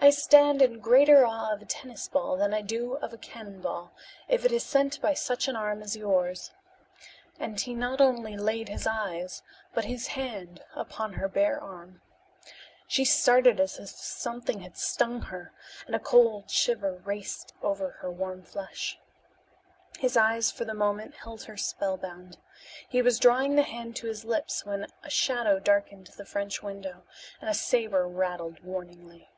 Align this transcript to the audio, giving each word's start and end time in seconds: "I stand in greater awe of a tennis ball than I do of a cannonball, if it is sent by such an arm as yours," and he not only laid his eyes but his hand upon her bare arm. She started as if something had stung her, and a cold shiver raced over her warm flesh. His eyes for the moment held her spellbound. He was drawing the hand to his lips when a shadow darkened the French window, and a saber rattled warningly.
"I 0.00 0.10
stand 0.10 0.62
in 0.62 0.78
greater 0.78 1.26
awe 1.26 1.52
of 1.52 1.60
a 1.60 1.64
tennis 1.66 2.06
ball 2.06 2.36
than 2.36 2.54
I 2.54 2.62
do 2.62 2.92
of 2.98 3.12
a 3.12 3.18
cannonball, 3.18 3.90
if 4.28 4.44
it 4.44 4.52
is 4.52 4.62
sent 4.64 5.00
by 5.00 5.12
such 5.12 5.48
an 5.48 5.56
arm 5.56 5.82
as 5.82 5.96
yours," 5.96 6.52
and 7.40 7.60
he 7.60 7.74
not 7.74 8.00
only 8.00 8.36
laid 8.36 8.68
his 8.68 8.86
eyes 8.86 9.42
but 9.74 9.86
his 9.86 10.06
hand 10.06 10.62
upon 10.76 11.14
her 11.14 11.26
bare 11.26 11.60
arm. 11.60 12.00
She 12.86 13.04
started 13.04 13.58
as 13.58 13.76
if 13.80 13.88
something 13.88 14.60
had 14.60 14.76
stung 14.76 15.22
her, 15.22 15.52
and 15.88 15.96
a 15.96 15.98
cold 15.98 16.48
shiver 16.48 16.92
raced 17.04 17.52
over 17.60 17.96
her 18.00 18.08
warm 18.10 18.44
flesh. 18.44 19.00
His 19.98 20.16
eyes 20.16 20.48
for 20.52 20.64
the 20.64 20.74
moment 20.74 21.16
held 21.16 21.42
her 21.42 21.56
spellbound. 21.56 22.38
He 22.88 23.02
was 23.02 23.18
drawing 23.18 23.56
the 23.56 23.62
hand 23.64 23.96
to 23.96 24.06
his 24.06 24.24
lips 24.24 24.64
when 24.64 24.86
a 25.02 25.10
shadow 25.10 25.58
darkened 25.58 26.06
the 26.16 26.24
French 26.24 26.62
window, 26.62 27.02
and 27.40 27.50
a 27.50 27.54
saber 27.54 28.06
rattled 28.06 28.62
warningly. 28.62 29.28